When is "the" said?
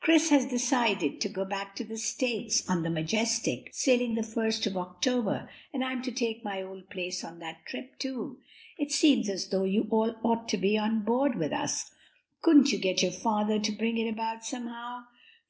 1.84-1.98, 2.82-2.88, 4.14-4.22